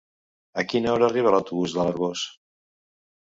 [0.61, 2.23] A quina hora arriba l'autobús de l'Arboç?